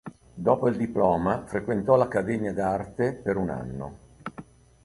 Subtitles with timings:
[0.33, 3.97] Dopo il diploma frequentò l'Accademia d'Arte per un anno.